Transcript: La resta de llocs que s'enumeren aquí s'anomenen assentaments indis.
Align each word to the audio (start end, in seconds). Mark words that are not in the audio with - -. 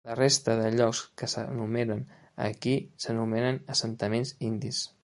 La 0.09 0.15
resta 0.17 0.53
de 0.59 0.69
llocs 0.75 1.01
que 1.21 1.29
s'enumeren 1.33 2.01
aquí 2.49 2.75
s'anomenen 3.07 3.65
assentaments 3.77 4.39
indis. 4.53 4.87